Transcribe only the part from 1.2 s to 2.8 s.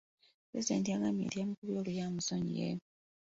nti eyamukubye oluyi amusonyiye.